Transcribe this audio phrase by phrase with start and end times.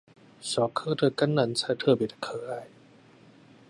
[0.41, 2.65] 小顆的甘藍菜特別的可愛